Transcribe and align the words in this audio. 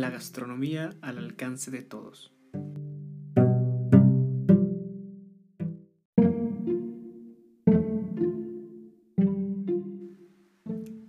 la 0.00 0.10
gastronomía 0.10 0.96
al 1.00 1.18
alcance 1.18 1.70
de 1.70 1.82
todos. 1.82 2.32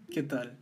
¿Qué 0.10 0.24
tal? 0.24 0.58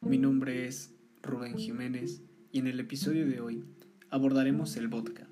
Mi 0.00 0.18
nombre 0.18 0.66
es 0.68 0.94
Rubén 1.22 1.58
Jiménez 1.58 2.22
y 2.52 2.60
en 2.60 2.68
el 2.68 2.78
episodio 2.78 3.26
de 3.26 3.40
hoy 3.40 3.64
abordaremos 4.10 4.76
el 4.76 4.88
vodka, 4.88 5.26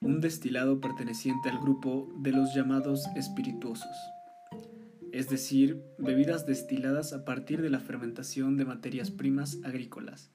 un 0.00 0.20
destilado 0.20 0.80
perteneciente 0.80 1.50
al 1.50 1.58
grupo 1.58 2.12
de 2.18 2.32
los 2.32 2.54
llamados 2.54 3.06
espirituosos 3.16 3.96
es 5.12 5.28
decir, 5.28 5.84
bebidas 5.98 6.46
destiladas 6.46 7.12
a 7.12 7.24
partir 7.26 7.60
de 7.60 7.68
la 7.68 7.80
fermentación 7.80 8.56
de 8.56 8.64
materias 8.64 9.10
primas 9.10 9.58
agrícolas, 9.62 10.30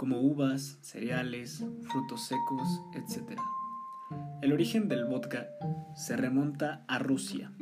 como 0.00 0.18
uvas, 0.18 0.78
cereales, 0.80 1.62
frutos 1.82 2.26
secos, 2.26 2.80
etc. 2.94 3.38
El 4.40 4.54
origen 4.54 4.88
del 4.88 5.04
vodka 5.04 5.50
se 5.94 6.16
remonta 6.16 6.86
a 6.88 6.98
Rusia, 6.98 7.52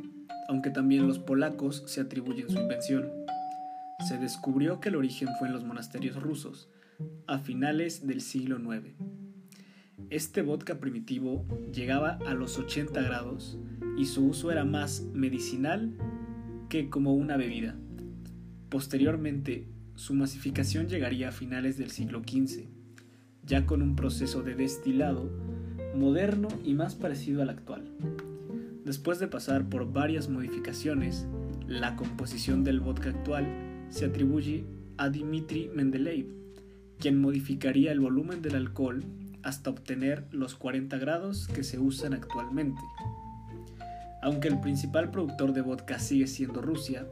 aunque 0.47 0.69
también 0.69 1.05
los 1.05 1.19
polacos 1.19 1.83
se 1.85 1.99
atribuyen 1.99 2.49
su 2.49 2.57
invención. 2.57 3.11
Se 4.07 4.17
descubrió 4.17 4.79
que 4.79 4.87
el 4.87 4.95
origen 4.95 5.27
fue 5.37 5.49
en 5.49 5.53
los 5.53 5.65
monasterios 5.65 6.15
rusos, 6.15 6.69
a 7.27 7.39
finales 7.39 8.07
del 8.07 8.21
siglo 8.21 8.57
IX. 8.57 8.95
Este 10.09 10.41
vodka 10.41 10.79
primitivo 10.79 11.45
llegaba 11.73 12.19
a 12.25 12.35
los 12.35 12.57
80 12.57 13.01
grados 13.01 13.59
y 13.97 14.05
su 14.05 14.25
uso 14.25 14.49
era 14.49 14.63
más 14.63 15.01
medicinal 15.13 15.93
que 16.69 16.89
como 16.89 17.15
una 17.15 17.35
bebida. 17.35 17.75
Posteriormente, 18.69 19.67
su 19.99 20.13
masificación 20.13 20.87
llegaría 20.87 21.27
a 21.27 21.33
finales 21.33 21.77
del 21.77 21.91
siglo 21.91 22.21
XV, 22.21 22.69
ya 23.43 23.65
con 23.65 23.81
un 23.81 23.97
proceso 23.97 24.41
de 24.43 24.55
destilado 24.55 25.29
moderno 25.93 26.47
y 26.63 26.73
más 26.73 26.95
parecido 26.95 27.41
al 27.41 27.49
actual. 27.49 27.83
Después 28.85 29.19
de 29.19 29.27
pasar 29.27 29.67
por 29.67 29.91
varias 29.91 30.29
modificaciones, 30.29 31.27
la 31.67 31.97
composición 31.97 32.63
del 32.63 32.79
vodka 32.79 33.09
actual 33.09 33.45
se 33.89 34.05
atribuye 34.05 34.63
a 34.95 35.09
Dmitry 35.09 35.69
Mendeleev, 35.75 36.27
quien 36.97 37.19
modificaría 37.19 37.91
el 37.91 37.99
volumen 37.99 38.41
del 38.41 38.55
alcohol 38.55 39.03
hasta 39.43 39.69
obtener 39.69 40.27
los 40.31 40.55
40 40.55 40.97
grados 40.97 41.49
que 41.49 41.65
se 41.65 41.77
usan 41.77 42.13
actualmente. 42.13 42.81
Aunque 44.21 44.47
el 44.47 44.61
principal 44.61 45.11
productor 45.11 45.51
de 45.51 45.61
vodka 45.61 45.99
sigue 45.99 46.27
siendo 46.27 46.61
Rusia, 46.61 47.05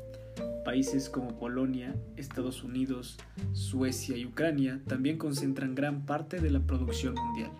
países 0.67 1.09
como 1.09 1.39
Polonia, 1.39 1.95
Estados 2.17 2.61
Unidos, 2.61 3.15
Suecia 3.53 4.17
y 4.17 4.25
Ucrania 4.25 4.81
también 4.85 5.17
concentran 5.17 5.75
gran 5.75 6.05
parte 6.05 6.41
de 6.41 6.49
la 6.49 6.59
producción 6.59 7.15
mundial. 7.15 7.51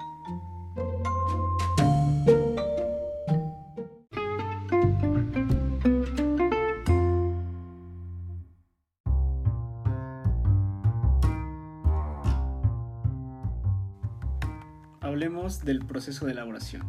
Hablemos 14.99 15.63
del 15.63 15.79
proceso 15.85 16.25
de 16.25 16.33
elaboración. 16.33 16.83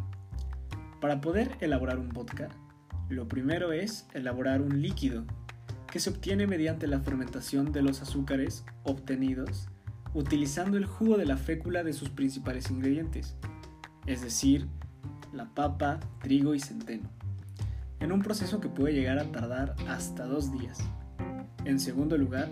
Para 0.99 1.21
poder 1.21 1.55
elaborar 1.61 1.97
un 1.97 2.09
vodka, 2.09 2.49
lo 3.07 3.29
primero 3.29 3.71
es 3.71 4.05
elaborar 4.13 4.61
un 4.61 4.81
líquido 4.81 5.23
que 5.91 5.99
se 5.99 6.09
obtiene 6.09 6.47
mediante 6.47 6.87
la 6.87 6.99
fermentación 6.99 7.71
de 7.71 7.81
los 7.81 8.01
azúcares 8.01 8.63
obtenidos 8.83 9.67
utilizando 10.13 10.77
el 10.77 10.85
jugo 10.85 11.17
de 11.17 11.25
la 11.25 11.37
fécula 11.37 11.83
de 11.83 11.93
sus 11.93 12.09
principales 12.09 12.71
ingredientes, 12.71 13.35
es 14.07 14.21
decir, 14.21 14.67
la 15.31 15.53
papa, 15.53 15.99
trigo 16.21 16.55
y 16.55 16.59
centeno, 16.59 17.09
en 17.99 18.11
un 18.11 18.21
proceso 18.21 18.59
que 18.59 18.69
puede 18.69 18.93
llegar 18.93 19.19
a 19.19 19.31
tardar 19.31 19.75
hasta 19.87 20.25
dos 20.25 20.51
días. 20.51 20.79
En 21.65 21.79
segundo 21.79 22.17
lugar, 22.17 22.49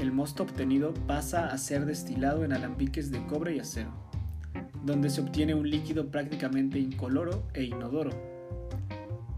el 0.00 0.12
mosto 0.12 0.42
obtenido 0.42 0.92
pasa 1.06 1.46
a 1.46 1.56
ser 1.56 1.86
destilado 1.86 2.44
en 2.44 2.52
alambiques 2.52 3.10
de 3.10 3.24
cobre 3.26 3.56
y 3.56 3.60
acero 3.60 4.08
donde 4.88 5.10
se 5.10 5.20
obtiene 5.20 5.54
un 5.54 5.68
líquido 5.68 6.10
prácticamente 6.10 6.78
incoloro 6.78 7.44
e 7.54 7.64
inodoro. 7.64 8.10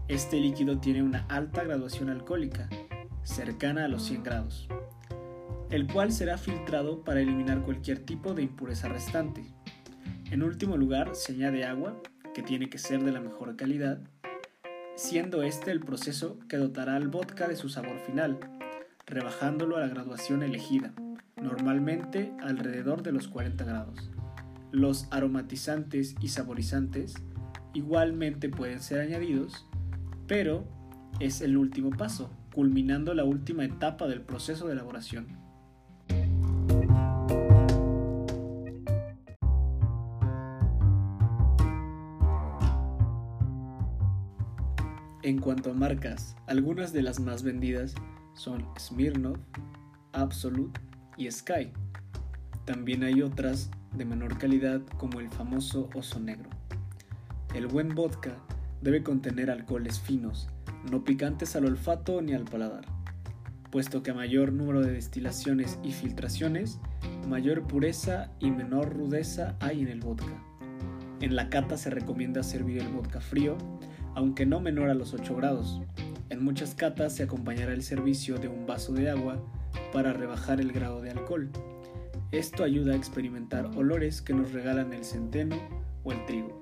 Este 0.07 0.39
líquido 0.39 0.79
tiene 0.79 1.03
una 1.03 1.25
alta 1.27 1.63
graduación 1.63 2.09
alcohólica, 2.09 2.69
cercana 3.23 3.85
a 3.85 3.87
los 3.87 4.03
100 4.03 4.23
grados, 4.23 4.67
el 5.69 5.87
cual 5.87 6.11
será 6.11 6.37
filtrado 6.37 7.03
para 7.03 7.21
eliminar 7.21 7.61
cualquier 7.61 7.99
tipo 7.99 8.33
de 8.33 8.43
impureza 8.43 8.89
restante. 8.89 9.43
En 10.29 10.43
último 10.43 10.77
lugar, 10.77 11.15
se 11.15 11.33
añade 11.33 11.65
agua, 11.65 12.01
que 12.33 12.41
tiene 12.41 12.69
que 12.69 12.77
ser 12.77 13.03
de 13.03 13.11
la 13.11 13.19
mejor 13.19 13.55
calidad, 13.55 13.99
siendo 14.95 15.43
este 15.43 15.71
el 15.71 15.79
proceso 15.79 16.39
que 16.47 16.57
dotará 16.57 16.95
al 16.95 17.07
vodka 17.07 17.47
de 17.47 17.55
su 17.55 17.69
sabor 17.69 17.99
final, 17.99 18.39
rebajándolo 19.05 19.77
a 19.77 19.81
la 19.81 19.87
graduación 19.87 20.43
elegida, 20.43 20.93
normalmente 21.41 22.33
alrededor 22.41 23.03
de 23.03 23.11
los 23.11 23.27
40 23.27 23.63
grados. 23.65 24.11
Los 24.71 25.07
aromatizantes 25.11 26.15
y 26.21 26.29
saborizantes 26.29 27.15
igualmente 27.73 28.47
pueden 28.47 28.79
ser 28.79 29.01
añadidos, 29.01 29.67
pero 30.27 30.65
es 31.19 31.41
el 31.41 31.57
último 31.57 31.89
paso, 31.91 32.29
culminando 32.53 33.13
la 33.13 33.23
última 33.23 33.65
etapa 33.65 34.07
del 34.07 34.21
proceso 34.21 34.67
de 34.67 34.73
elaboración. 34.73 35.27
En 45.23 45.39
cuanto 45.39 45.69
a 45.69 45.73
marcas, 45.73 46.35
algunas 46.47 46.93
de 46.93 47.03
las 47.03 47.19
más 47.19 47.43
vendidas 47.43 47.93
son 48.33 48.65
Smirnoff, 48.79 49.37
Absolute 50.13 50.81
y 51.15 51.29
Sky. 51.29 51.71
También 52.65 53.03
hay 53.03 53.21
otras 53.21 53.69
de 53.95 54.05
menor 54.05 54.37
calidad 54.39 54.81
como 54.97 55.19
el 55.19 55.29
famoso 55.29 55.89
oso 55.93 56.19
negro. 56.19 56.49
El 57.53 57.67
buen 57.67 57.93
vodka 57.93 58.35
debe 58.81 59.03
contener 59.03 59.51
alcoholes 59.51 59.99
finos, 59.99 60.47
no 60.89 61.03
picantes 61.03 61.55
al 61.55 61.65
olfato 61.65 62.21
ni 62.21 62.33
al 62.33 62.45
paladar, 62.45 62.85
puesto 63.69 64.01
que 64.03 64.11
a 64.11 64.13
mayor 64.13 64.53
número 64.53 64.81
de 64.81 64.93
destilaciones 64.93 65.79
y 65.83 65.91
filtraciones, 65.91 66.79
mayor 67.27 67.63
pureza 67.63 68.31
y 68.39 68.51
menor 68.51 68.93
rudeza 68.93 69.55
hay 69.59 69.81
en 69.81 69.89
el 69.89 69.99
vodka. 69.99 70.43
En 71.19 71.35
la 71.35 71.49
cata 71.49 71.77
se 71.77 71.89
recomienda 71.89 72.41
servir 72.43 72.79
el 72.79 72.87
vodka 72.87 73.21
frío, 73.21 73.57
aunque 74.15 74.45
no 74.45 74.59
menor 74.59 74.89
a 74.89 74.95
los 74.95 75.13
8 75.13 75.35
grados. 75.35 75.81
En 76.29 76.43
muchas 76.43 76.73
catas 76.73 77.13
se 77.15 77.23
acompañará 77.23 77.73
el 77.73 77.83
servicio 77.83 78.37
de 78.37 78.47
un 78.47 78.65
vaso 78.65 78.93
de 78.93 79.09
agua 79.09 79.37
para 79.93 80.13
rebajar 80.13 80.59
el 80.59 80.71
grado 80.71 81.01
de 81.01 81.11
alcohol. 81.11 81.51
Esto 82.31 82.63
ayuda 82.63 82.93
a 82.93 82.97
experimentar 82.97 83.65
olores 83.77 84.21
que 84.21 84.33
nos 84.33 84.51
regalan 84.51 84.93
el 84.93 85.03
centeno 85.03 85.57
o 86.03 86.11
el 86.11 86.25
trigo. 86.25 86.60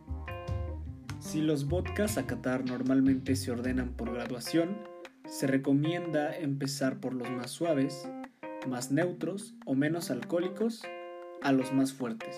Si 1.29 1.41
los 1.41 1.67
vodkas 1.67 2.17
a 2.17 2.25
catar 2.25 2.66
normalmente 2.66 3.35
se 3.35 3.51
ordenan 3.51 3.90
por 3.90 4.12
graduación, 4.12 4.79
se 5.28 5.45
recomienda 5.45 6.35
empezar 6.35 7.00
por 7.00 7.13
los 7.13 7.29
más 7.29 7.51
suaves, 7.51 8.09
más 8.67 8.91
neutros 8.91 9.53
o 9.67 9.75
menos 9.75 10.09
alcohólicos 10.09 10.81
a 11.44 11.51
los 11.51 11.72
más 11.72 11.94
fuertes. 11.94 12.35